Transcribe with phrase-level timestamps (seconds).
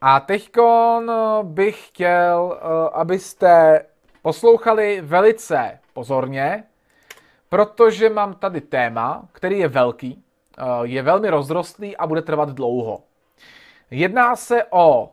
[0.00, 0.50] A teď
[1.42, 3.84] bych chtěl, eh, abyste
[4.22, 6.64] poslouchali velice pozorně,
[7.48, 10.24] protože mám tady téma, který je velký,
[10.58, 13.02] eh, je velmi rozrostlý a bude trvat dlouho.
[13.90, 15.12] Jedná se o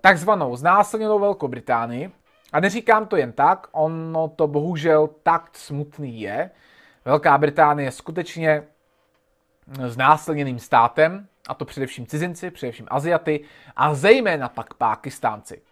[0.00, 2.12] takzvanou znásilněnou Velkou Británii.
[2.52, 6.50] A neříkám to jen tak, ono to bohužel tak smutný je.
[7.04, 8.62] Velká Británie je skutečně
[9.86, 13.40] znásilněným státem, a to především cizinci, především Aziaty
[13.76, 15.62] a zejména pak Pákistánci.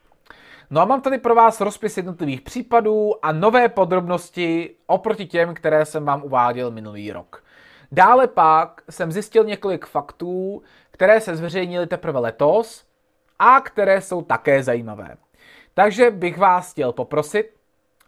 [0.71, 5.85] No a mám tady pro vás rozpis jednotlivých případů a nové podrobnosti oproti těm, které
[5.85, 7.45] jsem vám uváděl minulý rok.
[7.93, 12.85] Dále pak jsem zjistil několik faktů, které se zveřejnily teprve letos
[13.39, 15.17] a které jsou také zajímavé.
[15.75, 17.55] Takže bych vás chtěl poprosit,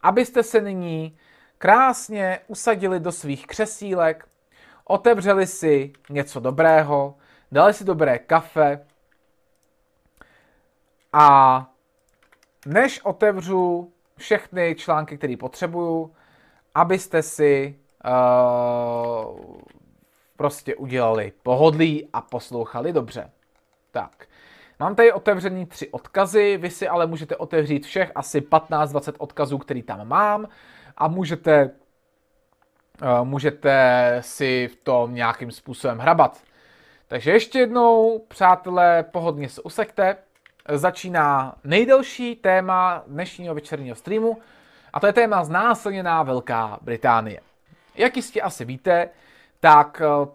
[0.02, 1.16] abyste se nyní
[1.58, 4.26] krásně usadili do svých křesílek,
[4.84, 7.14] otevřeli si něco dobrého,
[7.52, 8.86] dali si dobré kafe
[11.12, 11.66] a
[12.66, 16.14] než otevřu všechny články, které potřebuju,
[16.74, 19.60] abyste si uh,
[20.36, 23.30] prostě udělali pohodlí a poslouchali dobře.
[23.90, 24.26] Tak,
[24.78, 29.82] mám tady otevřený tři odkazy, vy si ale můžete otevřít všech asi 15-20 odkazů, který
[29.82, 30.48] tam mám
[30.96, 31.70] a můžete,
[33.02, 36.42] uh, můžete si v tom nějakým způsobem hrabat.
[37.10, 40.16] Takže ještě jednou, přátelé, pohodně se usekte.
[40.68, 44.38] Začíná nejdelší téma dnešního večerního streamu
[44.92, 47.40] a to je téma znásilněná Velká Británie.
[47.94, 49.08] Jak jistě asi víte,
[49.60, 50.28] tak eh,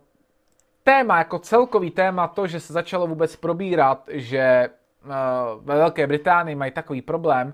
[0.84, 4.70] téma jako celkový téma, to, že se začalo vůbec probírat, že eh,
[5.62, 7.54] ve Velké Británii mají takový problém,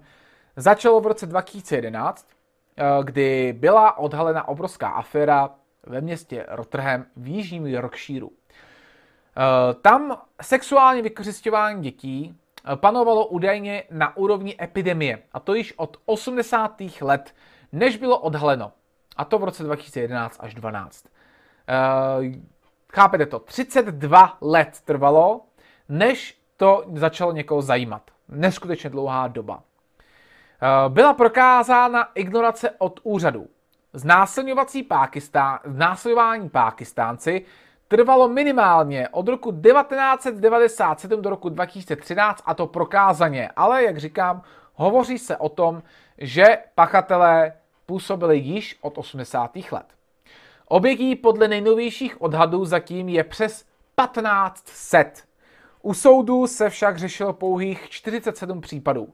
[0.56, 2.28] začalo v roce 2011,
[2.78, 5.50] eh, kdy byla odhalena obrovská aféra
[5.84, 8.30] ve městě Rotherham v jižním Yorkshireu.
[9.38, 12.36] Eh, tam sexuální vykořišťování dětí
[12.74, 16.82] eh, panovalo údajně na úrovni epidemie, a to již od 80.
[17.02, 17.36] let,
[17.72, 18.72] než bylo odhaleno.
[19.18, 21.06] A to v roce 2011 až 12.
[21.68, 22.40] Eh,
[22.94, 23.40] chápete to?
[23.40, 25.42] 32 let trvalo,
[25.90, 28.12] než to začalo někoho zajímat.
[28.30, 29.64] Neskutečně dlouhá doba.
[30.88, 33.48] Byla prokázána ignorace od úřadů.
[33.94, 37.46] Znásilňovací Pákistán, znásilňování Pákistánci
[37.92, 43.50] trvalo minimálně od roku 1997 do roku 2013 a to prokázaně.
[43.56, 44.42] Ale jak říkám,
[44.74, 45.84] hovoří se o tom,
[46.18, 47.54] že pachatelé
[47.86, 49.52] působili již od 80.
[49.72, 49.86] let.
[50.68, 53.66] Obětí podle nejnovějších odhadů zatím je přes
[54.06, 55.24] 1500.
[55.82, 59.14] U soudu se však řešilo pouhých 47 případů.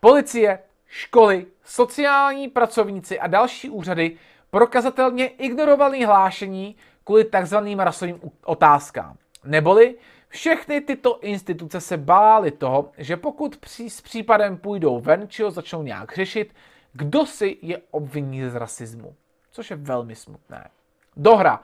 [0.00, 4.16] Policie, školy, sociální pracovníci a další úřady
[4.50, 9.16] prokazatelně ignorovali hlášení, kvůli takzvaným rasovým otázkám.
[9.44, 9.94] Neboli
[10.28, 15.50] všechny tyto instituce se bály toho, že pokud při, s případem půjdou ven, či ho
[15.50, 16.54] začnou nějak řešit,
[16.92, 19.14] kdo si je obviní z rasismu.
[19.50, 20.68] Což je velmi smutné.
[21.16, 21.62] Dohra.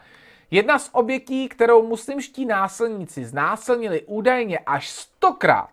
[0.50, 5.70] Jedna z obětí, kterou muslimští násilníci znásilnili údajně až stokrát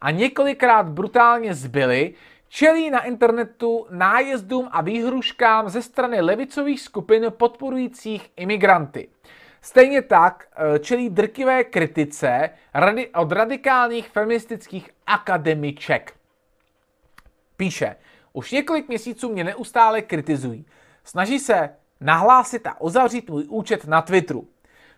[0.00, 2.14] a několikrát brutálně zbyli,
[2.52, 9.08] čelí na internetu nájezdům a výhruškám ze strany levicových skupin podporujících imigranty.
[9.60, 12.50] Stejně tak eh, čelí drtivé kritice
[13.14, 16.14] od radikálních feministických akademiček.
[17.56, 17.96] Píše,
[18.32, 20.66] už několik měsíců mě neustále kritizují.
[21.04, 21.70] Snaží se
[22.00, 24.48] nahlásit a uzavřít můj účet na Twitteru.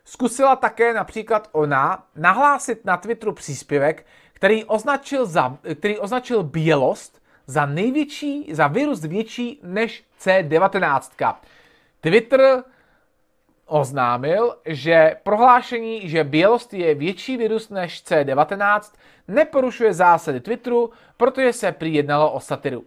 [0.05, 7.67] Zkusila také například ona nahlásit na Twitteru příspěvek, který označil, za, který označil bělost za
[7.67, 11.35] největší, za virus větší než C19.
[12.01, 12.65] Twitter
[13.67, 18.81] oznámil, že prohlášení, že bělost je větší virus než C19,
[19.29, 22.85] neporušuje zásady Twitteru, protože se prý jednalo o satiru.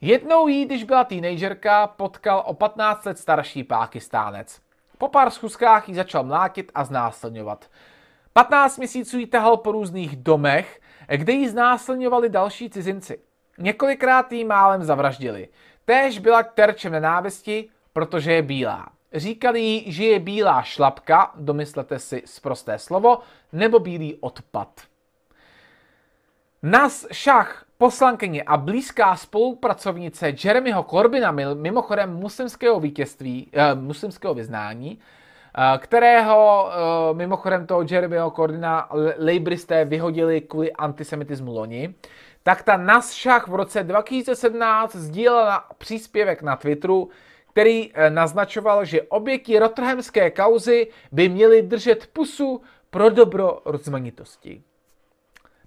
[0.00, 4.60] Jednou jí, když byla teenagerka, potkal o 15 let starší pákistánec.
[4.98, 7.70] Po pár schůzkách ji začal mlátit a znásilňovat.
[8.32, 10.80] 15 měsíců jí tahal po různých domech,
[11.16, 13.18] kde ji znásilňovali další cizinci.
[13.58, 15.48] Několikrát jí málem zavraždili.
[15.84, 18.88] Též byla terčem nenávisti, protože je bílá.
[19.12, 23.18] Říkali jí, že je bílá šlapka, domyslete si zprosté slovo,
[23.52, 24.80] nebo bílý odpad.
[26.62, 34.98] Nas Šach, poslankyně a blízká spolupracovnice Jeremyho Corbina, mimochodem muslimského vítězství, eh, muslimského vyznání,
[35.58, 38.88] eh, kterého eh, mimochodem toho Jeremyho Corbina
[39.18, 41.94] lejbristé vyhodili kvůli antisemitismu loni,
[42.46, 47.10] tak ta Nasšach v roce 2017 sdílela příspěvek na Twitteru,
[47.50, 54.62] který eh, naznačoval, že oběti Rotterhamské kauzy by měly držet pusu pro dobro rozmanitosti.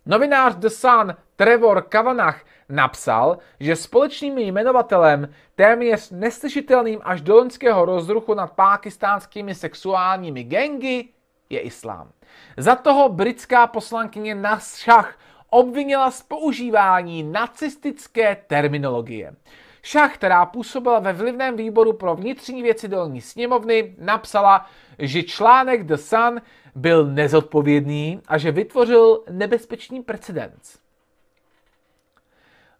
[0.06, 8.34] Novinář The Sun Trevor Kavanagh napsal, že společným jmenovatelem téměř neslyšitelným až do loňského rozruchu
[8.34, 11.10] nad pákistánskými sexuálními gengy
[11.50, 12.12] je islám.
[12.58, 15.16] Za toho britská poslankyně na šach
[15.50, 19.36] obvinila z používání nacistické terminologie.
[19.81, 24.66] Šach, která působila ve vlivném výboru pro vnitřní věci dolní sněmovny, napsala,
[25.00, 26.42] že článek The Sun
[26.75, 30.80] byl nezodpovědný a že vytvořil nebezpečný precedens.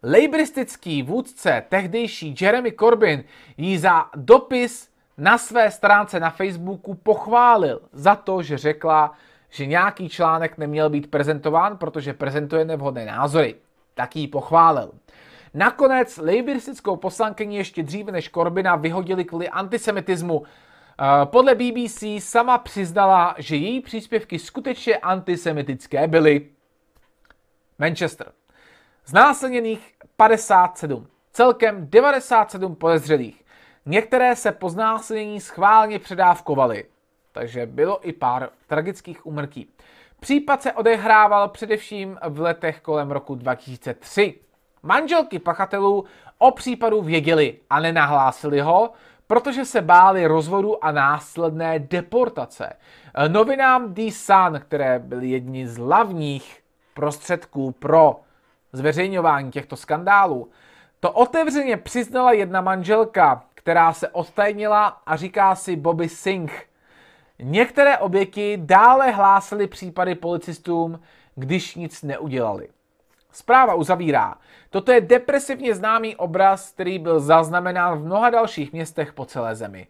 [0.04, 3.24] Lejbristický vůdce, tehdejší Jeremy Corbyn,
[3.58, 9.14] jí za dopis na své stránce na Facebooku pochválil za to, že řekla,
[9.50, 13.56] že nějaký článek neměl být prezentován, protože prezentuje nevhodné názory.
[13.94, 14.92] Tak ji pochválil.
[15.54, 20.44] Nakonec lejbristickou poslankyni ještě dříve než Corbina vyhodili kvůli antisemitismu.
[20.44, 26.50] Eh, podle BBC sama přiznala, že její příspěvky skutečně antisemitické byly.
[27.80, 28.32] Manchester.
[29.06, 31.08] Znásilněných 57.
[31.34, 33.46] Celkem 97 podezřelých.
[33.86, 36.86] Některé se po znásilnění schválně předávkovaly,
[37.40, 39.70] takže bylo i pár tragických umrtí.
[40.20, 44.40] Případ se odehrával především v letech kolem roku 2003.
[44.84, 46.06] Manželky pachatelů
[46.38, 48.92] o případu věděli a nenahlásili ho,
[49.28, 52.74] protože se báli rozvodu a následné deportace.
[53.28, 56.64] Novinám The Sun, které byly jedni z hlavních
[56.94, 58.20] prostředků pro
[58.74, 60.50] zveřejňování těchto skandálů,
[61.00, 66.69] to otevřeně přiznala jedna manželka, která se odtajnila a říká si Bobby Singh.
[67.42, 71.00] Některé oběti dále hlásily případy policistům,
[71.36, 72.68] když nic neudělali.
[73.32, 74.36] Zpráva uzavírá.
[74.70, 79.88] Toto je depresivně známý obraz, který byl zaznamenán v mnoha dalších městech po celé zemi.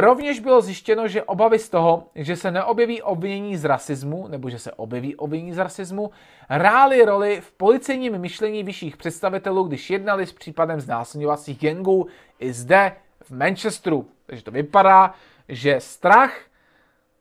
[0.00, 4.58] Rovněž bylo zjištěno, že obavy z toho, že se neobjeví obvinění z rasismu, nebo že
[4.58, 6.10] se objeví obvinění z rasismu,
[6.48, 12.06] hrály roli v policejním myšlení vyšších představitelů, když jednali s případem znásilňovacích gangů
[12.38, 12.92] i zde
[13.22, 14.08] v Manchesteru.
[14.26, 15.14] Takže to vypadá,
[15.48, 16.32] že strach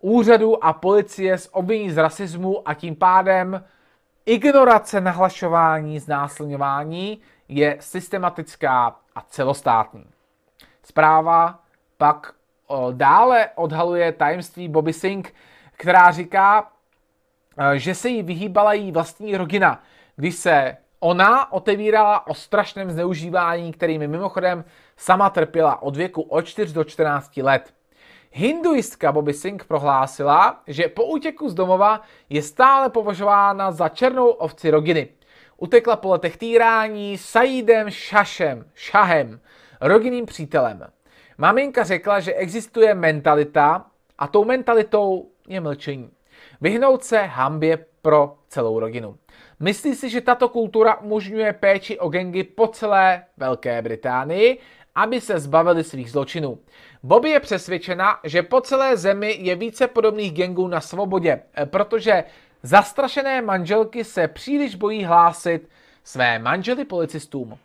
[0.02, 3.64] úřadu a policie z obvinění z rasismu a tím pádem
[4.26, 10.06] ignorace nahlašování znásilňování je systematická a celostátní.
[10.84, 11.60] Zpráva
[11.98, 12.34] pak
[12.92, 15.34] dále odhaluje tajemství Bobby Singh,
[15.72, 16.72] která říká,
[17.58, 19.84] e, že se jí vyhýbala jí vlastní rodina,
[20.16, 24.66] když se ona otevírala o strašném zneužívání, kterými mimochodem
[24.98, 27.74] sama trpěla od věku od 4 do 14 let.
[28.34, 34.70] Hinduistka Bobby Singh prohlásila, že po útěku z domova je stále považována za černou ovci
[34.72, 35.08] rodiny.
[35.58, 39.40] Utekla po letech týrání Saidem Šašem, Šahem,
[39.82, 40.88] rodinným přítelem.
[41.38, 43.86] Maminka řekla, že existuje mentalita
[44.18, 46.12] a tou mentalitou je mlčení.
[46.62, 49.18] Vyhnout se hambě pro celou rodinu.
[49.60, 54.60] Myslí si, že tato kultura umožňuje péči o gengy po celé Velké Británii,
[54.96, 56.60] aby se zbavili svých zločinů.
[57.04, 62.24] Bobby je přesvědčena, že po celé zemi je více podobných gengů na svobodě, protože
[62.64, 65.70] zastrašené manželky se příliš bojí hlásit
[66.04, 67.58] své manžely policistům.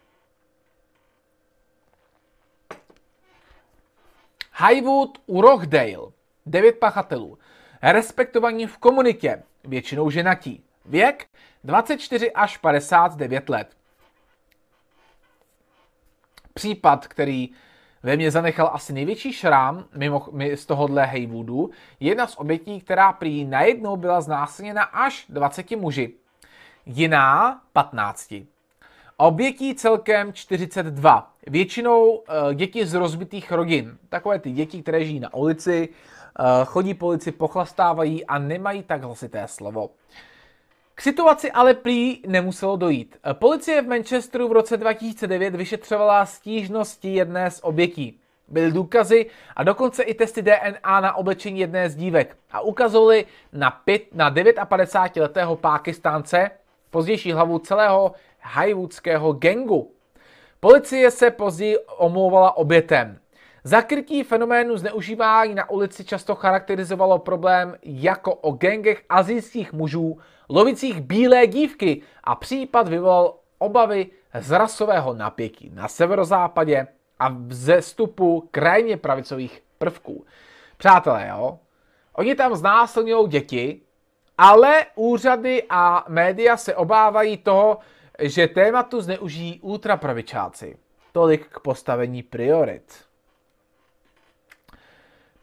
[4.68, 6.12] Highwood u Rochdale.
[6.46, 7.38] Devět pachatelů.
[7.82, 9.42] Respektovaní v komunitě.
[9.64, 10.64] Většinou ženatí.
[10.84, 11.26] Věk
[11.64, 13.76] 24 až 59 let.
[16.56, 17.48] Případ, který
[18.02, 21.70] ve mně zanechal asi největší šrám mimo, z tohohle Haywoodu,
[22.00, 26.12] jedna z obětí, která prý najednou byla znásilněna až 20 muži.
[26.86, 28.34] Jiná 15.
[29.16, 31.32] Obětí celkem 42.
[31.46, 33.98] Většinou uh, děti z rozbitých rodin.
[34.08, 39.02] Takové ty děti, které žijí na ulici, uh, chodí po ulici, pochlastávají a nemají tak
[39.02, 39.90] hlasité slovo.
[40.98, 43.16] K situaci ale prý nemuselo dojít.
[43.32, 48.20] Policie v Manchesteru v roce 2009 vyšetřovala stížnosti jedné z obětí.
[48.48, 49.26] Byly důkazy
[49.56, 54.34] a dokonce i testy DNA na oblečení jedné z dívek a ukazovali na, pět, na
[54.34, 56.50] 59-letého Pákistánce,
[56.90, 58.12] pozdější hlavu celého
[58.58, 59.92] highwoodského gengu.
[60.60, 63.18] Policie se později omlouvala obětem.
[63.64, 71.46] Zakrytí fenoménu zneužívání na ulici často charakterizovalo problém jako o gengech azijských mužů, lovicích bílé
[71.46, 74.10] dívky a případ vyvolal obavy
[74.40, 76.86] z rasového napětí na severozápadě
[77.18, 80.24] a vzestupu krajně pravicových prvků.
[80.76, 81.58] Přátelé, jo,
[82.12, 83.80] oni tam znásilňují děti,
[84.38, 87.78] ale úřady a média se obávají toho,
[88.18, 90.78] že tématu zneužijí ultrapravičáci.
[91.12, 93.05] Tolik k postavení priorit.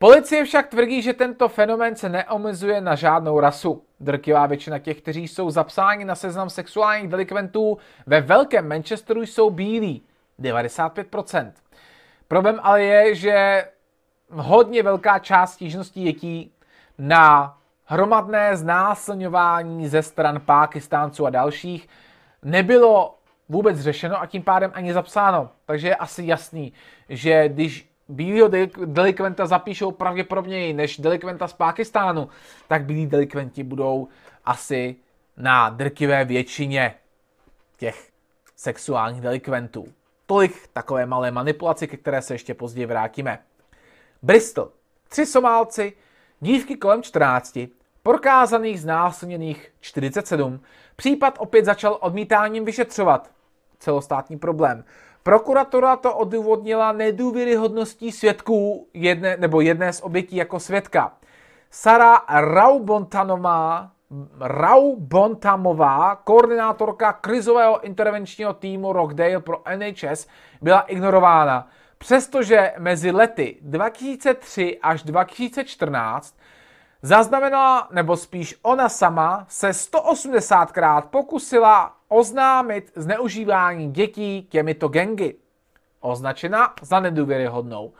[0.03, 3.83] Policie však tvrdí, že tento fenomén se neomezuje na žádnou rasu.
[3.99, 10.03] Drtivá většina těch, kteří jsou zapsáni na seznam sexuálních delikventů ve velkém Manchesteru jsou bílí.
[10.39, 11.51] 95%.
[12.27, 13.65] Problém ale je, že
[14.29, 16.53] hodně velká část stížností dětí
[16.97, 21.89] na hromadné znásilňování ze stran Pákistánců a dalších
[22.41, 23.17] nebylo
[23.49, 25.49] vůbec řešeno a tím pádem ani zapsáno.
[25.65, 26.73] Takže je asi jasný,
[27.09, 28.49] že když bílého
[28.85, 32.29] delikventa zapíšou pravděpodobněji než delikventa z Pákistánu,
[32.67, 34.07] tak bílí delikventi budou
[34.45, 34.95] asi
[35.37, 36.95] na drtivé většině
[37.77, 38.09] těch
[38.55, 39.87] sexuálních delikventů.
[40.25, 43.39] Tolik takové malé manipulaci, ke které se ještě později vrátíme.
[44.21, 44.71] Bristol.
[45.09, 45.93] Tři Somálci,
[46.39, 47.59] dívky kolem 14,
[48.03, 50.59] prokázaných znásilněných 47.
[50.95, 53.31] Případ opět začal odmítáním vyšetřovat.
[53.79, 54.83] Celostátní problém.
[55.23, 61.13] Prokuratura to odůvodnila nedůvěryhodností svědků jedné, nebo jedné z obětí jako svědka.
[61.71, 63.91] Sara Raubontanová,
[64.39, 70.27] Raubontamová, koordinátorka krizového intervenčního týmu Rockdale pro NHS,
[70.61, 76.35] byla ignorována, přestože mezi lety 2003 až 2014
[77.03, 85.35] zaznamenala, nebo spíš ona sama, se 180krát pokusila oznámit zneužívání dětí těmito gengy.
[85.99, 87.93] Označena za nedůvěryhodnou.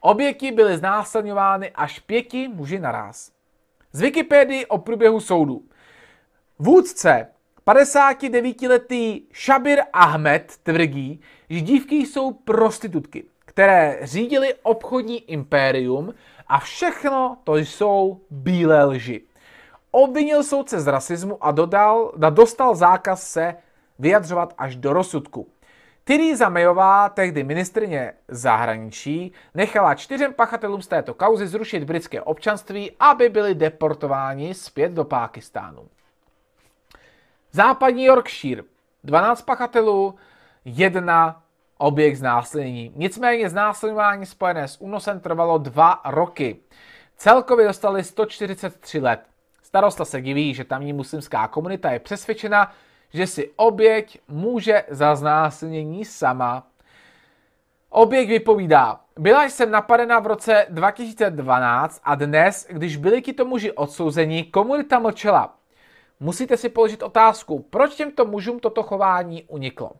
[0.00, 3.32] Oběti byly znásilňovány až pěti muži naraz.
[3.92, 5.62] Z Wikipedii o průběhu soudu.
[6.58, 7.26] Vůdce
[7.66, 13.24] 59-letý Shabir Ahmed tvrdí, že dívky jsou prostitutky,
[13.58, 16.14] které řídily obchodní impérium
[16.46, 19.22] a všechno to jsou bílé lži.
[19.90, 23.56] Obvinil soudce z rasismu a dodal, da dostal zákaz se
[23.98, 25.48] vyjadřovat až do rozsudku.
[26.04, 33.28] Theresa Mayová, tehdy ministrině zahraničí, nechala čtyřem pachatelům z této kauzy zrušit britské občanství, aby
[33.28, 35.88] byli deportováni zpět do Pákistánu.
[37.52, 38.62] Západní Yorkshire.
[39.04, 40.14] 12 pachatelů,
[40.64, 41.42] jedna
[41.78, 42.92] objekt znásilnění.
[42.96, 46.56] Nicméně znásilňování spojené s únosem trvalo dva roky.
[47.16, 49.20] Celkově dostali 143 let.
[49.62, 52.72] Starosta se diví, že tamní muslimská komunita je přesvědčena,
[53.12, 56.66] že si oběť může za znásilnění sama.
[57.90, 63.72] Oběť vypovídá, byla jsem napadena v roce 2012 a dnes, když byli ti to muži
[63.72, 65.54] odsouzení, komunita mlčela.
[66.20, 69.90] Musíte si položit otázku, proč těmto mužům toto chování uniklo.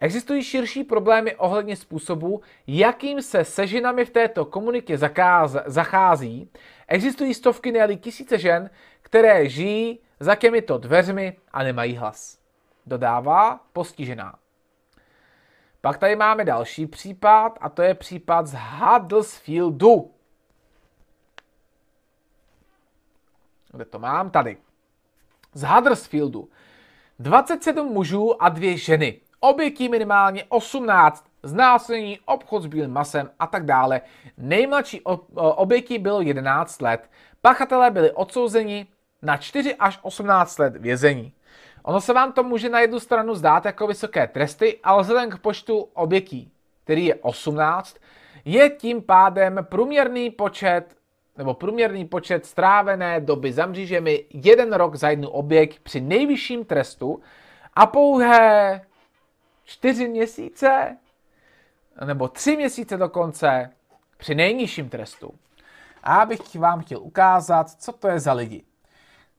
[0.00, 4.98] Existují širší problémy ohledně způsobu, jakým se seženami v této komunitě
[5.66, 6.50] zachází.
[6.88, 8.70] Existují stovky, ne tisíce žen,
[9.02, 12.38] které žijí za těmito dveřmi a nemají hlas.
[12.86, 14.38] Dodává postižená.
[15.80, 20.14] Pak tady máme další případ a to je případ z Huddersfieldu.
[23.72, 24.30] Kde to mám?
[24.30, 24.56] Tady.
[25.54, 26.48] Z Huddersfieldu.
[27.18, 33.64] 27 mužů a dvě ženy obětí minimálně 18, znásilnění, obchod s bílým masem a tak
[33.64, 34.00] dále.
[34.38, 35.00] Nejmladší
[35.34, 37.10] obětí bylo 11 let.
[37.42, 38.86] Pachatelé byli odsouzeni
[39.22, 41.32] na 4 až 18 let vězení.
[41.82, 45.38] Ono se vám to může na jednu stranu zdát jako vysoké tresty, ale vzhledem k
[45.38, 46.52] počtu obětí,
[46.84, 47.96] který je 18,
[48.44, 50.84] je tím pádem průměrný počet
[51.38, 57.20] nebo průměrný počet strávené doby za mřížemi jeden rok za jednu oběť při nejvyšším trestu
[57.74, 58.80] a pouhé
[59.68, 60.96] čtyři měsíce
[62.04, 63.70] nebo tři měsíce dokonce
[64.16, 65.34] při nejnižším trestu.
[66.02, 68.64] A já bych vám chtěl ukázat, co to je za lidi.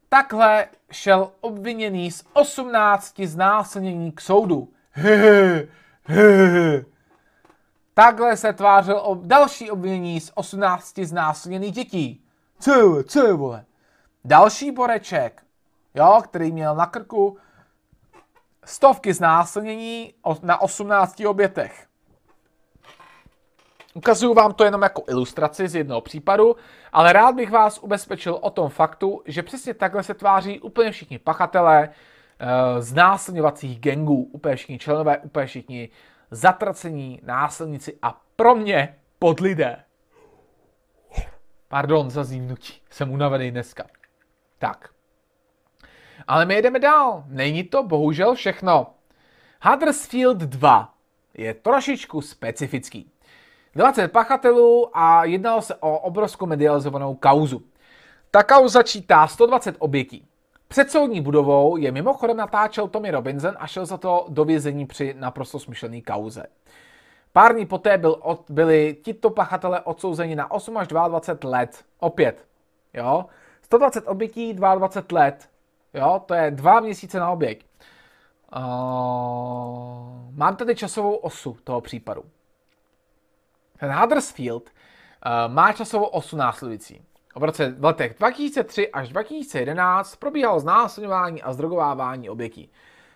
[0.10, 4.70] Takhle šel obviněný z 18 znásilnění k soudu.
[7.94, 12.24] Takhle se tvářil ob další obvinění z 18 znásilněných dětí.
[12.60, 13.66] Co, co, vole?
[14.26, 15.44] Další boreček,
[15.96, 17.38] jo, který měl na krku
[18.70, 21.88] stovky znásilnění na 18 obětech.
[23.94, 26.56] Ukazuju vám to jenom jako ilustraci z jednoho případu,
[26.92, 31.20] ale rád bych vás ubezpečil o tom faktu, že přesně takhle se tváří úplně všichni
[31.20, 35.90] pachatelé e, znásilňovacích gangů, úplně všichni členové, úplně všichni
[36.32, 39.84] zatracení násilníci a pro mě podlidé.
[41.68, 43.84] Pardon za zívnutí, jsem unavený dneska.
[44.60, 44.99] Tak.
[46.30, 47.24] Ale my jedeme dál.
[47.28, 48.88] Není to bohužel všechno.
[49.62, 50.94] Huddersfield 2
[51.34, 53.12] je trošičku specifický.
[53.76, 57.62] 20 pachatelů a jednalo se o obrovskou medializovanou kauzu.
[58.32, 60.28] Ta kauza čítá 120 obětí.
[60.68, 65.16] Před soudní budovou je mimochodem natáčel Tommy Robinson a šel za to do vězení při
[65.18, 66.46] naprosto smyšlený kauze.
[67.34, 71.86] Pár dní poté byl od, byli tito pachatele odsouzeni na 8 až 22 let.
[72.00, 72.46] Opět.
[72.94, 73.26] Jo?
[73.62, 75.50] 120 obětí, 22 let.
[75.94, 76.22] Jo?
[76.26, 77.66] To je dva měsíce na oběť.
[78.56, 78.62] Uh,
[80.32, 82.24] mám tady časovou osu toho případu.
[83.80, 87.02] Ten Huddersfield uh, má časovou osu následující.
[87.36, 92.72] V roce v letech 2003 až 2011 probíhalo znásilňování a zdrogovávání obětí.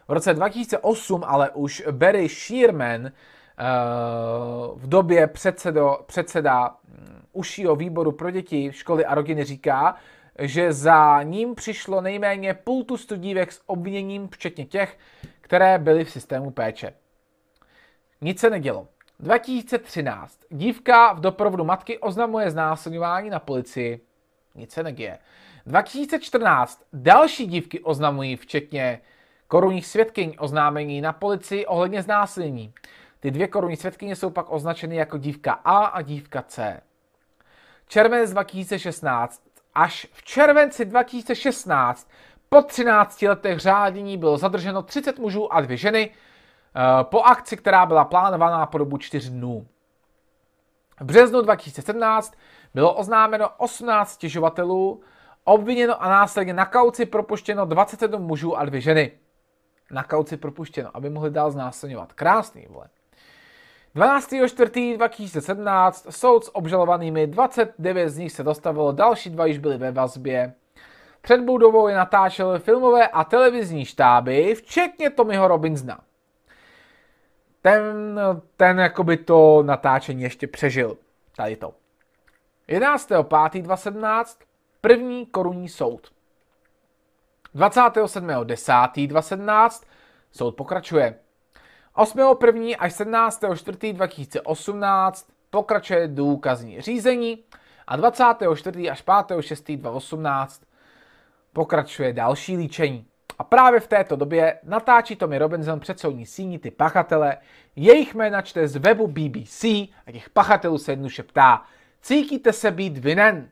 [0.08, 3.10] V roce 2008 ale už Barry Shearman uh,
[4.80, 9.96] v době předsedo, předseda mm, užšího výboru pro děti, školy a rodiny říká,
[10.40, 14.98] že za ním přišlo nejméně půl tu studívek s obviněním, včetně těch,
[15.42, 16.94] které byly v systému péče.
[18.22, 18.88] Nic se nedělo.
[19.20, 20.40] 2013.
[20.50, 24.02] Dívka v doprovodu matky oznamuje znásilňování na policii.
[24.56, 25.20] Nic se neděje.
[25.66, 26.84] 2014.
[26.94, 29.02] Další dívky oznamují, včetně
[29.48, 32.74] korunních svědkyň, oznámení na policii ohledně znásilnění.
[33.20, 36.82] Ty dvě korunní svědkyně jsou pak označeny jako dívka A a dívka C.
[37.88, 39.44] Červenec 2016
[39.76, 42.10] až v červenci 2016
[42.50, 47.86] po 13 letech řádění bylo zadrženo 30 mužů a dvě ženy eh, po akci, která
[47.86, 49.68] byla plánovaná po dobu 4 dnů.
[51.00, 52.34] V březnu 2017
[52.74, 55.02] bylo oznámeno 18 stěžovatelů,
[55.44, 59.12] obviněno a následně na kauci propuštěno 27 mužů a dvě ženy.
[59.92, 62.14] Na kauci propuštěno, aby mohli dál znásilňovat.
[62.14, 62.90] Krásný, vole.
[63.96, 70.54] 12.4.2017 soud s obžalovanými 29 z nich se dostavilo, další dva již byly ve vazbě.
[71.22, 76.00] Před budovou je natáčel filmové a televizní štáby, včetně Tommyho Robinsona.
[77.62, 78.20] Ten,
[78.58, 80.98] ten jakoby to natáčení ještě přežil.
[81.36, 81.74] Tady to.
[82.70, 84.26] 11.5.2017
[84.82, 86.12] první korunní soud.
[87.56, 89.84] 27.10.2017
[90.32, 91.23] soud pokračuje.
[91.96, 92.76] 8.1.
[92.80, 97.44] až 17.4.2018 pokračuje důkazní řízení
[97.88, 98.90] a 24.
[98.90, 100.62] až 5.6.2018
[101.54, 103.06] pokračuje další líčení.
[103.40, 107.38] A právě v této době natáčí Tommy Robinson před soudní síní ty pachatele,
[107.76, 111.64] jejich jména čte z webu BBC a těch pachatelů se jednoduše ptá,
[112.02, 113.50] cítíte se být vinen?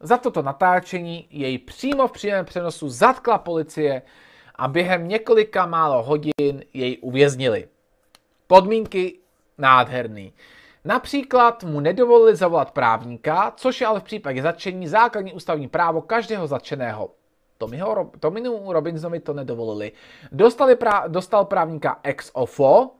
[0.00, 4.02] Za toto natáčení jej přímo v přímém přenosu zatkla policie
[4.54, 7.68] a během několika málo hodin jej uvěznili.
[8.46, 9.18] Podmínky
[9.58, 10.32] nádherný.
[10.84, 16.46] Například mu nedovolili zavolat právníka, což je ale v případě zatčení základní ústavní právo každého
[16.46, 17.10] zatčeného.
[17.58, 19.92] Tommyho, Tommymu Robinsonovi to nedovolili.
[20.32, 22.90] Dostali pra, dostal právníka ex ofo,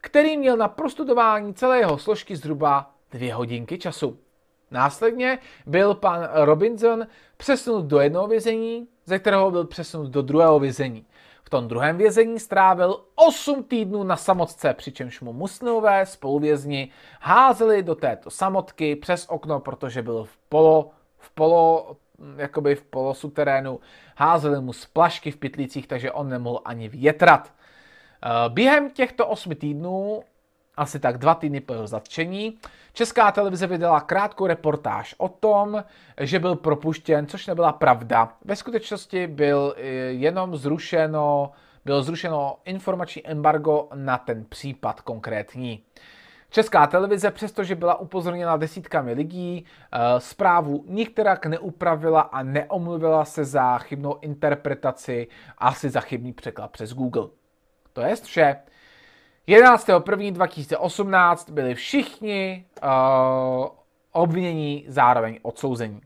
[0.00, 4.18] který měl na prostudování celé jeho složky zhruba dvě hodinky času.
[4.70, 11.06] Následně byl pan Robinson přesunut do jednoho vězení, ze kterého byl přesunut do druhého vězení.
[11.46, 17.94] V tom druhém vězení strávil 8 týdnů na samotce, přičemž mu muslimové spoluvězni házeli do
[17.94, 21.96] této samotky přes okno, protože byl v polo, v polo,
[22.36, 23.80] jakoby v polosuterénu,
[24.16, 27.52] házeli mu splašky v pytlících, takže on nemohl ani větrat.
[28.24, 30.22] Eh, během těchto 8 týdnů
[30.76, 32.58] asi tak dva týdny po jeho zatčení.
[32.92, 35.84] Česká televize vydala krátkou reportáž o tom,
[36.20, 38.32] že byl propuštěn, což nebyla pravda.
[38.44, 41.50] Ve skutečnosti byl eh, jenom zrušeno,
[41.84, 45.82] bylo zrušeno informační embargo na ten případ konkrétní.
[46.50, 53.78] Česká televize, přestože byla upozorněna desítkami lidí, eh, zprávu nikterak neupravila a neomluvila se za
[53.78, 57.28] chybnou interpretaci, asi za chybný překlad přes Google.
[57.92, 58.56] To je vše.
[59.48, 62.88] 11.1.2018 byli všichni uh,
[64.12, 66.00] obvinění zároveň odsouzení.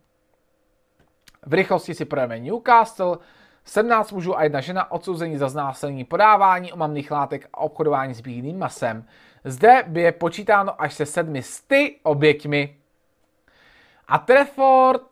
[1.46, 3.18] V rychlosti si projeme Newcastle,
[3.64, 8.58] 17 mužů a jedna žena odsouzení za znásilnění podávání omamných látek a obchodování s bílým
[8.58, 9.06] masem.
[9.44, 12.76] Zde by je počítáno až se sedmi sty oběťmi.
[14.08, 15.02] A Trefford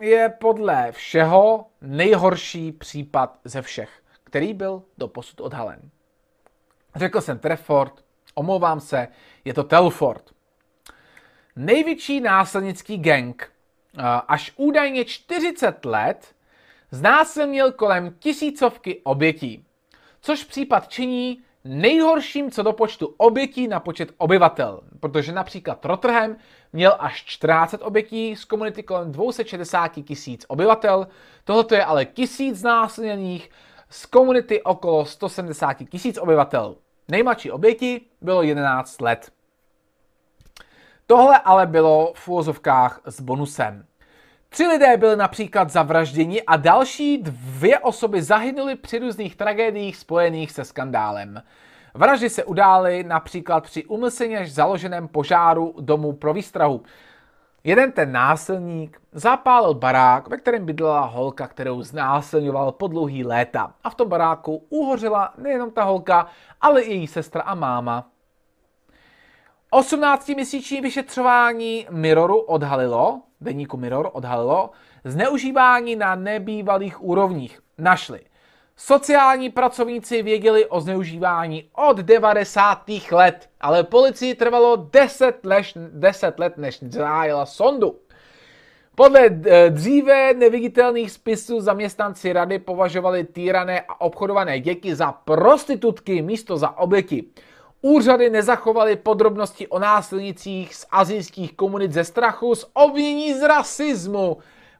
[0.00, 3.90] je podle všeho nejhorší případ ze všech,
[4.24, 5.90] který byl doposud odhalen.
[6.96, 8.04] Řekl jsem Trefford,
[8.34, 9.08] omlouvám se,
[9.44, 10.30] je to Telford.
[11.56, 13.52] Největší násilnický gang,
[14.28, 16.34] až údajně 40 let,
[16.90, 19.66] znásilnil kolem tisícovky obětí,
[20.20, 26.36] což případ činí nejhorším co do počtu obětí na počet obyvatel, protože například Rotterdam
[26.72, 31.08] měl až 14 obětí z komunity kolem 260 tisíc obyvatel,
[31.44, 33.50] tohoto je ale tisíc znásilněných
[33.90, 36.76] z komunity okolo 170 tisíc obyvatel.
[37.08, 39.32] Nejmladší oběti bylo 11 let.
[41.06, 43.86] Tohle ale bylo v úvozovkách s bonusem.
[44.48, 50.64] Tři lidé byli například zavražděni a další dvě osoby zahynuly při různých tragédiích spojených se
[50.64, 51.42] skandálem.
[51.94, 56.82] Vraždy se udály například při umyslně založeném požáru domu pro výstrahu.
[57.66, 63.74] Jeden ten násilník zapálil barák, ve kterém bydlela holka, kterou znásilňoval po dlouhý léta.
[63.84, 66.26] A v tom baráku uhořela nejenom ta holka,
[66.60, 68.08] ale i její sestra a máma.
[69.72, 74.70] 18-měsíční vyšetřování Mirroru odhalilo, deníku Mirror odhalilo,
[75.04, 77.60] zneužívání na nebývalých úrovních.
[77.78, 78.20] Našli.
[78.76, 82.78] Sociální pracovníci věděli o zneužívání od 90.
[83.10, 87.98] let, ale policii trvalo 10 let, 10 let než zahájila sondu.
[88.94, 96.56] Podle eh, dříve neviditelných spisů zaměstnanci rady považovali týrané a obchodované děti za prostitutky místo
[96.56, 97.24] za oběti.
[97.82, 104.38] Úřady nezachovaly podrobnosti o násilnicích z azijských komunit ze strachu z obvinění z rasismu.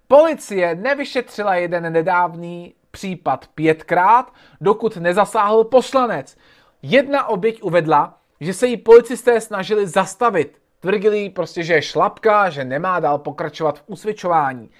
[0.08, 6.36] Policie nevyšetřila jeden nedávný případ pětkrát, dokud nezasáhl poslanec.
[6.82, 10.62] Jedna oběť uvedla, že se jí policisté snažili zastavit.
[10.80, 14.70] Tvrdili prostě, že je šlapka, že nemá dál pokračovat v usvědčování.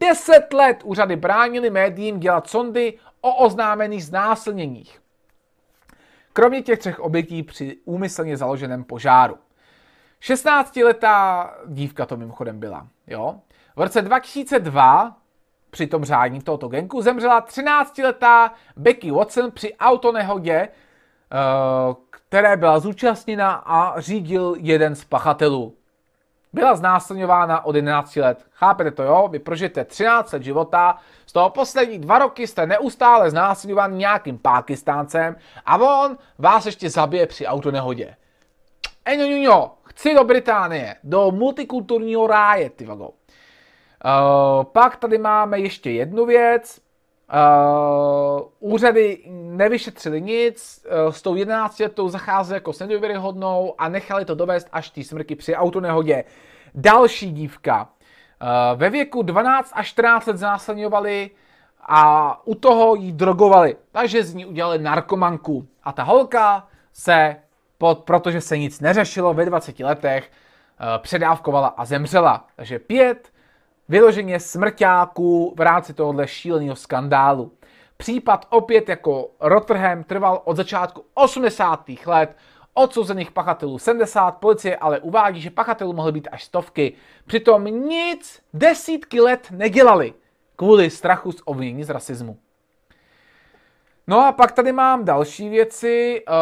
[0.00, 5.00] Deset let úřady bránili médiím dělat sondy o oznámených znásilněních.
[6.32, 9.38] Kromě těch třech obětí při úmyslně založeném požáru.
[10.22, 12.88] 16-letá dívka to mimochodem byla.
[13.06, 13.40] Jo?
[13.76, 15.19] V roce 2002
[15.70, 20.68] při tom řádní tohoto genku zemřela 13-letá Becky Watson při autonehodě, eh,
[22.10, 25.74] které byla zúčastněna a řídil jeden z pachatelů.
[26.52, 28.46] Byla znásilňována od 11 let.
[28.52, 29.28] Chápete to, jo?
[29.28, 35.36] Vy prožijete 13 let života, z toho poslední dva roky jste neustále znásilňován nějakým Pákistáncem
[35.66, 38.16] a on vás ještě zabije při autonehodě.
[39.04, 43.10] Eňo, chci do Británie, do multikulturního ráje, ty vago.
[44.04, 46.80] Uh, pak tady máme ještě jednu věc.
[47.32, 54.24] Uh, úřady nevyšetřili nic, uh, s tou 11 letou zacházeli jako s nedůvěryhodnou a nechali
[54.24, 56.24] to dovést až té smrky při autonehodě.
[56.74, 57.82] Další dívka.
[57.82, 61.30] Uh, ve věku 12 až 14 let znásilňovali
[61.80, 63.76] a u toho jí drogovali.
[63.92, 65.66] Takže z ní udělali narkomanku.
[65.82, 67.36] A ta holka se,
[67.78, 70.30] pod, protože se nic neřešilo ve 20 letech,
[70.98, 72.46] předávkovala a zemřela.
[72.56, 73.29] Takže pět
[73.90, 77.52] vyloženě smrťáků v rámci tohohle šíleného skandálu.
[77.96, 81.84] Případ opět jako Rotterdam trval od začátku 80.
[82.06, 82.36] let,
[82.74, 86.92] odsouzených pachatelů 70, policie ale uvádí, že pachatelů mohly být až stovky.
[87.26, 90.14] Přitom nic desítky let nedělali
[90.56, 92.38] kvůli strachu z obvinění z rasismu.
[94.06, 96.24] No a pak tady mám další věci.
[96.28, 96.36] Uh,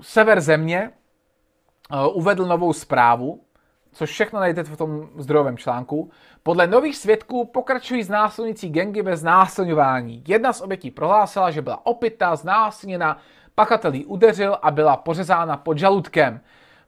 [0.00, 0.92] sever země
[1.92, 3.40] uh, uvedl novou zprávu,
[3.92, 6.10] což všechno najdete v tom zdrojovém článku.
[6.42, 10.24] Podle nových svědků pokračují znásilnící gengy bez znásilňování.
[10.28, 13.18] Jedna z obětí prohlásila, že byla opita, znásilněna,
[13.54, 16.40] pachatelí udeřil a byla pořezána pod žaludkem.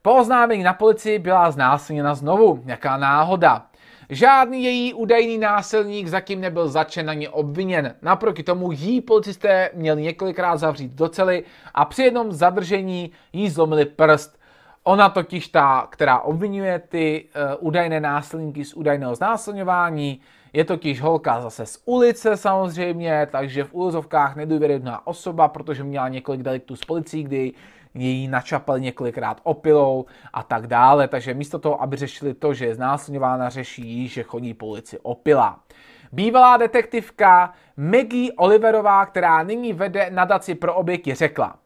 [0.03, 2.62] Po oznámení na policii byla znásilněna znovu.
[2.67, 3.67] Jaká náhoda.
[4.11, 7.95] Žádný její údajný násilník zatím nebyl začen ani obviněn.
[8.03, 13.85] Naproti tomu jí policisté měli několikrát zavřít do cely a při jednom zadržení jí zlomili
[13.85, 14.38] prst.
[14.85, 20.20] Ona totiž ta, která obvinuje ty uh, údajné násilníky z údajného znásilňování,
[20.53, 26.42] je totiž holka zase z ulice samozřejmě, takže v úzovkách nedůvěryhodná osoba, protože měla několik
[26.42, 27.53] deliktů s policií, kdy
[27.94, 31.09] její načapali několikrát opilou a tak dále.
[31.09, 34.99] Takže místo toho, aby řešili to, že je znásilňována, řeší jí, že chodí po ulici
[35.03, 35.61] opila.
[36.12, 41.57] Bývalá detektivka Maggie Oliverová, která nyní vede nadaci pro oběti, řekla,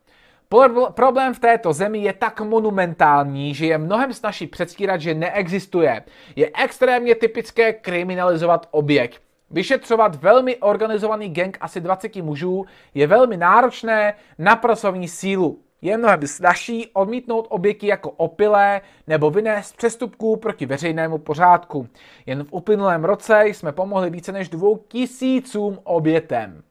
[0.95, 6.03] Problém v této zemi je tak monumentální, že je mnohem snažší předstírat, že neexistuje.
[6.37, 9.23] Je extrémně typické kriminalizovat objekt.
[9.51, 15.59] Vyšetřovat velmi organizovaný gang asi 20 mužů je velmi náročné na pracovní sílu.
[15.83, 21.89] Je mnohem snažší odmítnout oběti jako opilé nebo vynést přestupků proti veřejnému pořádku.
[22.27, 26.63] Jen v uplynulém roce jsme pomohli více než dvou tisícům obětem.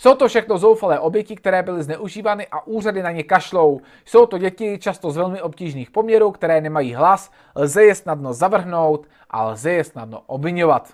[0.00, 3.80] Jsou to všechno zoufalé oběti, které byly zneužívány a úřady na ně kašlou.
[4.04, 9.06] Jsou to děti často z velmi obtížných poměrů, které nemají hlas, lze je snadno zavrhnout
[9.30, 10.88] a lze je snadno obvinovat.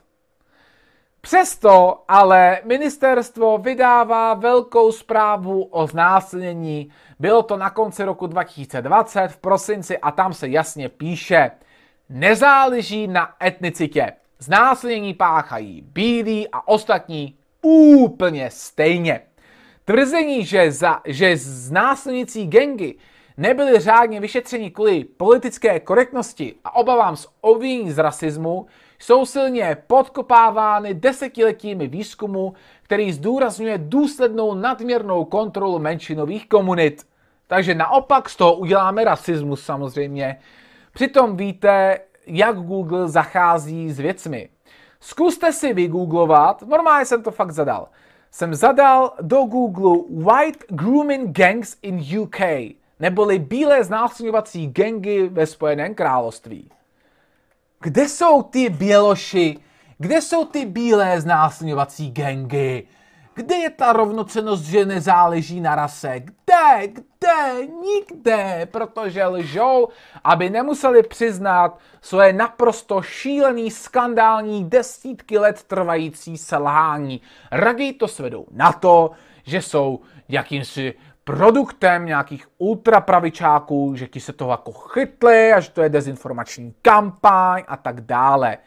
[1.21, 6.91] Přesto ale ministerstvo vydává velkou zprávu o znásilnění.
[7.19, 11.51] Bylo to na konci roku 2020 v prosinci a tam se jasně píše,
[12.09, 14.13] nezáleží na etnicitě.
[14.39, 19.21] Znásilnění páchají bílí a ostatní úplně stejně.
[19.85, 22.95] Tvrzení, že, za, že znásilnící gengy
[23.37, 28.67] nebyli řádně vyšetřeni kvůli politické korektnosti a obavám z obvinění z rasismu,
[28.99, 37.07] jsou silně podkopávány desetiletími výzkumu, který zdůrazňuje důslednou nadměrnou kontrolu menšinových komunit.
[37.47, 40.39] Takže naopak z toho uděláme rasismus samozřejmě.
[40.93, 44.49] Přitom víte, jak Google zachází s věcmi.
[45.07, 47.89] Zkuste si vygooglovat, normálně jsem to fakt zadal.
[48.31, 52.41] Jsem zadal do Google White Grooming Gangs in UK,
[53.01, 56.71] neboli bílé znásilňovací gangy ve Spojeném království.
[57.81, 59.59] Kde jsou ty běloši?
[59.99, 62.87] Kde jsou ty bílé znásilňovací gangy?
[63.37, 66.21] Kde je ta rovnocenost, že nezáleží na rase?
[66.21, 66.89] Kde?
[66.89, 67.67] Kde?
[67.83, 69.89] Nikde, protože lžou,
[70.25, 77.21] aby nemuseli přiznat svoje naprosto šílený, skandální, desítky let trvající selhání.
[77.53, 79.11] Raději to svedou na to,
[79.45, 80.95] že jsou jakýmsi
[81.25, 87.63] produktem nějakých ultrapravičáků, že ti se toho jako chytli a že to je dezinformační kampaň
[87.69, 88.59] a tak dále.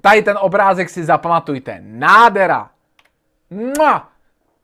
[0.00, 1.78] Tady ten obrázek si zapamatujte.
[1.82, 2.70] Nádera.
[3.50, 4.08] Mua!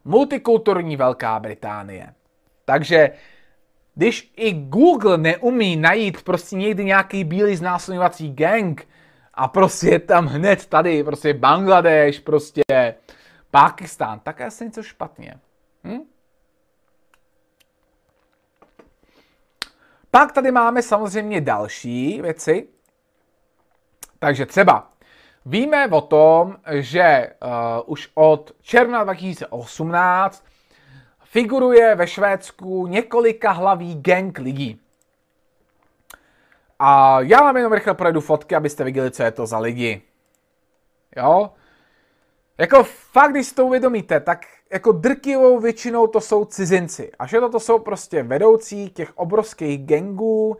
[0.05, 2.15] Multikulturní Velká Británie.
[2.65, 3.11] Takže
[3.95, 8.89] když i Google neumí najít prostě někdy nějaký bílý znásilňovací gang
[9.35, 12.63] a prostě je tam hned tady, prostě Bangladeš, prostě
[13.51, 15.35] Pakistán, tak je asi něco špatně.
[15.85, 16.01] Hm?
[20.11, 22.69] Pak tady máme samozřejmě další věci.
[24.19, 24.96] Takže třeba
[25.49, 27.51] Víme o tom, že uh,
[27.87, 30.45] už od června 2018
[31.25, 34.81] figuruje ve Švédsku několika hlaví gang lidí.
[36.79, 40.03] A já vám jenom rychle projdu fotky, abyste viděli, co je to za lidi.
[41.17, 41.51] Jo?
[42.59, 47.13] Jako fakt, když si to uvědomíte, tak jako drtivou většinou to jsou cizinci.
[47.19, 50.49] A že to jsou prostě vedoucí těch obrovských gangů.
[50.49, 50.57] Uh,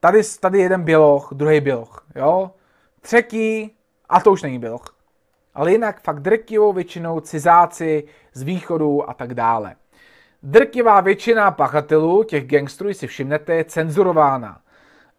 [0.00, 2.50] tady, tady jeden běloch, druhý běloch, jo?
[3.04, 3.76] Třetí,
[4.08, 4.96] a to už není Bilch.
[5.54, 9.76] Ale jinak fakt drtivou většinou cizáci z východu a tak dále.
[10.42, 14.60] Drtivá většina pachatelů, těch gangstrů, si všimnete, je cenzurována.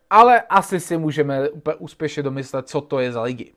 [0.10, 3.54] Ale asi si můžeme úplně úspěšně domyslet, co to je za lidi.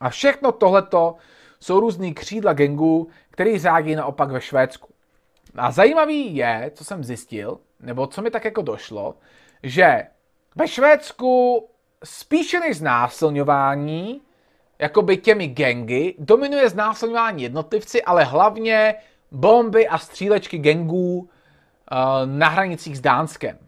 [0.00, 1.16] A všechno tohleto
[1.60, 4.88] jsou různý křídla gangů, který řádí naopak ve Švédsku.
[5.56, 9.14] A zajímavý je, co jsem zjistil, nebo co mi tak jako došlo,
[9.62, 10.02] že
[10.56, 11.68] ve Švédsku
[12.04, 14.20] spíše než znásilňování,
[14.78, 18.94] jakoby těmi gengy, dominuje znásilňování jednotlivci, ale hlavně
[19.30, 21.28] bomby a střílečky gengů uh,
[22.24, 23.58] na hranicích s Dánskem.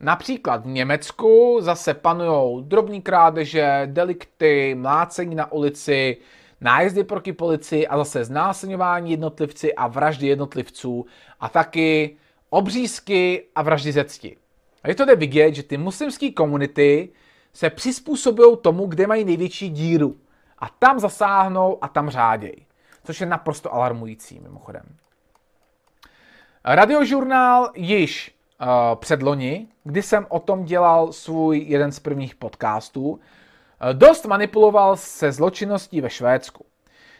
[0.00, 6.16] Například v Německu zase panují drobní krádeže, delikty, mlácení na ulici,
[6.60, 11.06] nájezdy proti policii a zase znásilňování jednotlivci a vraždy jednotlivců
[11.40, 12.16] a taky
[12.50, 14.36] obřízky a vraždy ze cti.
[14.82, 17.08] A je to jde vidět, že ty muslimské komunity
[17.54, 20.16] se přizpůsobují tomu, kde mají největší díru.
[20.58, 22.56] A tam zasáhnou a tam řáděj.
[23.04, 24.82] Což je naprosto alarmující, mimochodem.
[26.64, 33.18] Radiožurnál již uh, předloni, kdy jsem o tom dělal svůj jeden z prvních podcastů, uh,
[33.92, 36.64] dost manipuloval se zločinností ve Švédsku.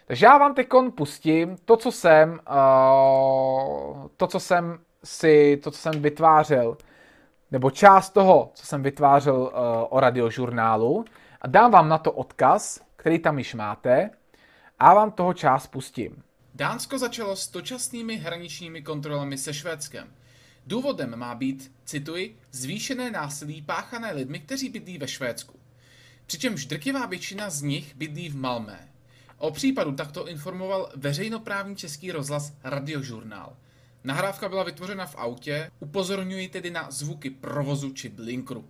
[0.06, 5.78] Takže já vám teď pustím to, co jsem, uh, to, co jsem si, to, co
[5.78, 6.76] jsem vytvářel
[7.52, 9.50] nebo část toho, co jsem vytvářel uh,
[9.88, 11.04] o radiožurnálu
[11.40, 14.10] a dám vám na to odkaz, který tam již máte
[14.78, 16.22] a vám toho část pustím.
[16.54, 20.08] Dánsko začalo s dočasnými hraničními kontrolami se Švédskem.
[20.66, 25.58] Důvodem má být, cituji, zvýšené násilí páchané lidmi, kteří bydlí ve Švédsku.
[26.26, 28.88] Přičemž drtivá většina z nich bydlí v Malmé.
[29.38, 33.56] O případu takto informoval veřejnoprávní český rozhlas Radiožurnál.
[34.04, 38.64] Nahrávka byla vytvořena v autě, upozorňuji tedy na zvuky provozu či blinkru.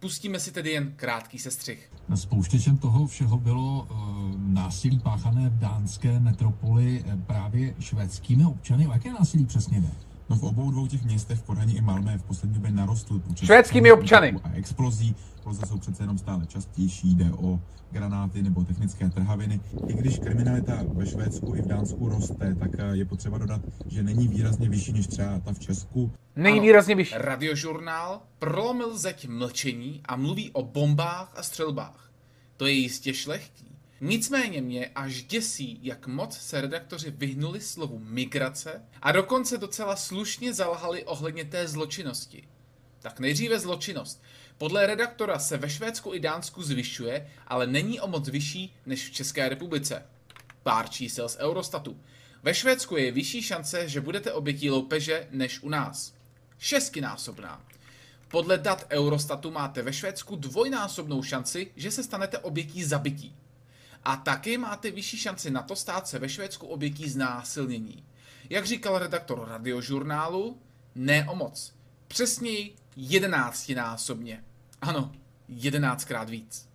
[0.00, 1.92] Pustíme si tedy jen krátký sestřih.
[2.14, 3.96] Spouštěčem toho všeho bylo uh,
[4.36, 8.86] násilí páchané v dánské metropoli eh, právě švédskými občany.
[8.86, 10.11] O jaké násilí přesně jde?
[10.32, 13.46] No v obou dvou těch městech, v Kodani i Malmé, v poslední době narostl počet
[13.46, 15.14] švédskými občany a explozí.
[15.34, 19.60] Exploze jsou přece jenom stále častější, jde o granáty nebo technické trhaviny.
[19.86, 24.02] I když kriminalita ve Švédsku i v Dánsku roste, tak eh, je potřeba dodat, že
[24.02, 26.12] není výrazně vyšší než třeba ta v Česku.
[26.36, 27.14] Není výrazně vyšší.
[27.16, 32.10] Radiožurnál prolomil zeď mlčení a mluví o bombách a střelbách.
[32.56, 33.71] To je jistě šlechtí.
[34.04, 40.54] Nicméně mě až děsí, jak moc se redaktoři vyhnuli slovu migrace a dokonce docela slušně
[40.54, 42.48] zalhali ohledně té zločinnosti.
[43.00, 44.22] Tak nejdříve zločinnost.
[44.58, 49.12] Podle redaktora se ve Švédsku i Dánsku zvyšuje, ale není o moc vyšší než v
[49.12, 50.06] České republice.
[50.62, 52.00] Pár čísel z Eurostatu.
[52.42, 56.14] Ve Švédsku je vyšší šance, že budete obětí loupeže než u nás.
[56.58, 57.64] Šestinásobná.
[58.28, 63.34] Podle dat Eurostatu máte ve Švédsku dvojnásobnou šanci, že se stanete obětí zabití.
[64.04, 68.04] A taky máte vyšší šanci na to stát se ve Švédsku obětí znásilnění.
[68.50, 70.58] Jak říkal redaktor radiožurnálu,
[70.94, 71.74] ne o moc.
[72.08, 74.44] Přesněji jedenáctinásobně.
[74.80, 75.12] Ano,
[75.48, 76.68] jedenáctkrát víc.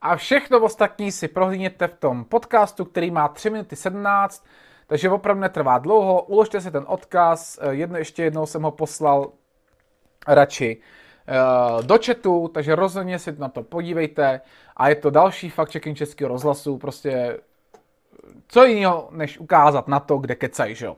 [0.00, 4.46] A všechno ostatní si prohlídněte v tom podcastu, který má 3 minuty 17,
[4.86, 6.22] takže opravdu netrvá dlouho.
[6.22, 9.32] Uložte si ten odkaz, jedno, ještě jednou jsem ho poslal
[10.26, 10.80] radši
[11.82, 14.40] do chatu, takže rozhodně si na to podívejte.
[14.76, 17.38] A je to další fakt checking českého rozhlasu, prostě
[18.48, 20.96] co jiného, než ukázat na to, kde kecají, že jo.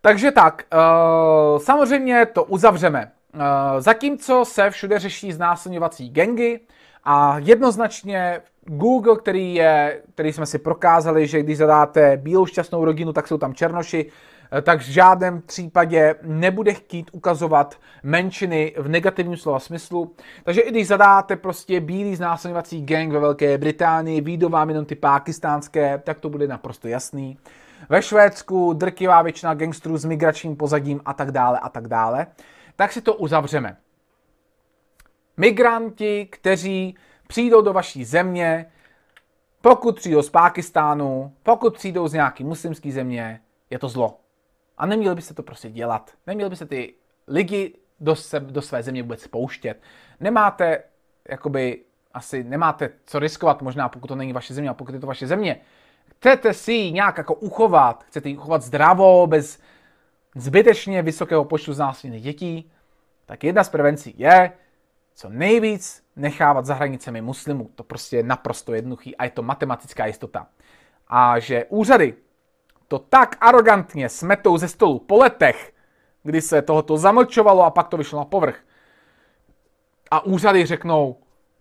[0.00, 3.12] Takže tak, uh, samozřejmě to uzavřeme.
[3.34, 3.40] Uh,
[3.78, 6.60] zatímco se všude řeší znásilňovací gengy
[7.04, 13.12] a jednoznačně Google, který, je, který jsme si prokázali, že když zadáte bílou šťastnou rodinu,
[13.12, 14.10] tak jsou tam černoši,
[14.62, 20.14] tak v žádném případě nebude chtít ukazovat menšiny v negativním slova smyslu.
[20.44, 24.94] Takže i když zadáte prostě bílý znásilňovací gang ve Velké Británii, výjdou vám jenom ty
[24.94, 27.38] pákistánské, tak to bude naprosto jasný.
[27.88, 32.26] Ve Švédsku drtivá většina gangstrů s migračním pozadím a tak dále a tak dále.
[32.76, 33.76] Tak si to uzavřeme.
[35.36, 38.66] Migranti, kteří přijdou do vaší země,
[39.60, 44.18] pokud přijdou z Pákistánu, pokud přijdou z nějaké muslimské země, je to zlo.
[44.80, 46.10] A neměli byste to prostě dělat.
[46.26, 46.94] Neměli byste ty
[47.28, 49.82] lidi do, se, do své země vůbec pouštět.
[50.20, 50.82] Nemáte,
[51.28, 51.80] jakoby,
[52.12, 55.26] asi nemáte co riskovat, možná pokud to není vaše země, a pokud je to vaše
[55.26, 55.60] země.
[56.16, 59.58] Chcete si ji nějak jako uchovat, chcete ji uchovat zdravo, bez
[60.36, 62.72] zbytečně vysokého počtu znásilněných dětí,
[63.26, 64.52] tak jedna z prevencí je
[65.14, 67.70] co nejvíc nechávat za hranicemi muslimů.
[67.74, 70.46] To prostě je naprosto jednoduchý a je to matematická jistota.
[71.08, 72.14] A že úřady
[72.90, 75.72] to tak arrogantně smetou ze stolu po letech,
[76.22, 78.60] kdy se tohoto zamlčovalo a pak to vyšlo na povrch.
[80.10, 81.16] A úřady řeknou,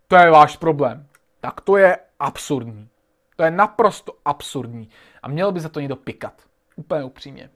[0.07, 1.07] to je váš problém.
[1.41, 2.89] Tak to je absurdní.
[3.35, 4.89] To je naprosto absurdní.
[5.23, 6.41] A mělo by za to někdo pikat.
[6.75, 7.49] Úplně upřímně.